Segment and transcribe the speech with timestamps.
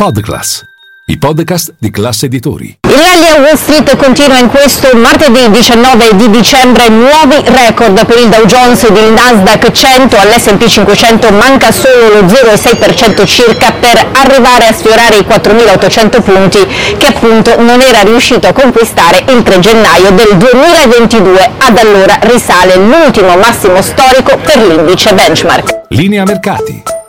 [0.00, 0.62] Podclass,
[1.06, 2.78] i podcast di classe editori.
[2.88, 8.16] Il rally a Wall Street continua in questo martedì 19 di dicembre, nuovi record per
[8.16, 14.06] il Dow Jones ed il Nasdaq 100, all'S&P 500 manca solo lo 0,6% circa per
[14.12, 16.64] arrivare a sfiorare i 4.800 punti
[16.96, 22.76] che appunto non era riuscito a conquistare il 3 gennaio del 2022, ad allora risale
[22.76, 25.86] l'ultimo massimo storico per l'indice benchmark.
[25.88, 26.97] Linea mercati.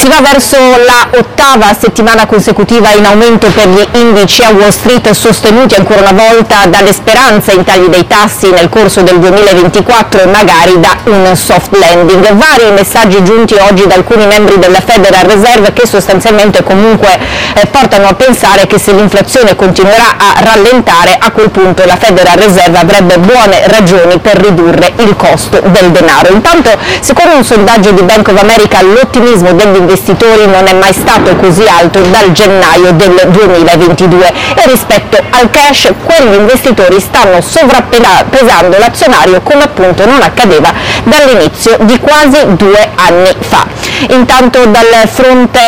[0.00, 5.10] Si va verso la ottava settimana consecutiva in aumento per gli indici a Wall Street
[5.10, 10.26] sostenuti ancora una volta dalle speranze in tagli dei tassi nel corso del 2024 e
[10.26, 12.32] magari da un soft landing.
[12.32, 17.18] Vari messaggi giunti oggi da alcuni membri della Federal Reserve che sostanzialmente comunque
[17.52, 22.38] eh, portano a pensare che se l'inflazione continuerà a rallentare a quel punto la Federal
[22.38, 26.32] Reserve avrebbe buone ragioni per ridurre il costo del denaro.
[26.32, 31.34] Intanto secondo un sondaggio di Bank of America l'ottimismo degli investitori non è mai stato
[31.34, 39.40] così alto dal gennaio del 2022 e rispetto al cash quegli investitori stanno sovrappesando l'azionario
[39.40, 43.79] come appunto non accadeva dall'inizio di quasi due anni fa.
[44.08, 45.60] Intanto dal fronte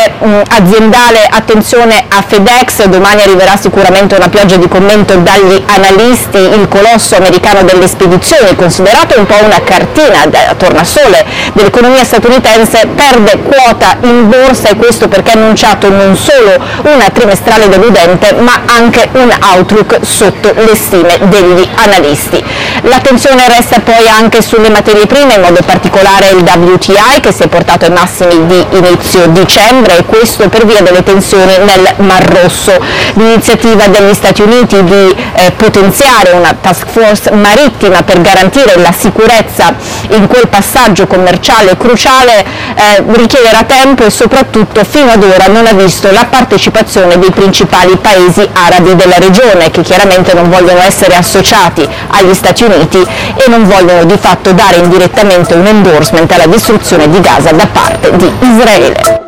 [0.49, 7.17] aziendale attenzione a FedEx, domani arriverà sicuramente una pioggia di commento dagli analisti, il colosso
[7.17, 14.29] americano delle spedizioni, considerato un po' una cartina da tornasole dell'economia statunitense, perde quota in
[14.29, 19.99] borsa e questo perché ha annunciato non solo una trimestrale deludente ma anche un outlook
[20.03, 22.43] sotto le stime degli analisti.
[22.83, 27.49] L'attenzione resta poi anche sulle materie prime, in modo particolare il WTI che si è
[27.49, 32.73] portato ai massimi di inizio dicembre e questo per via delle tensioni nel Mar Rosso.
[33.15, 39.75] L'iniziativa degli Stati Uniti di eh, potenziare una task force marittima per garantire la sicurezza
[40.11, 42.45] in quel passaggio commerciale cruciale
[42.75, 47.97] eh, richiederà tempo e soprattutto fino ad ora non ha visto la partecipazione dei principali
[47.97, 53.65] paesi arabi della regione che chiaramente non vogliono essere associati agli Stati Uniti e non
[53.65, 59.21] vogliono di fatto dare indirettamente un endorsement alla distruzione di Gaza da parte di Israele.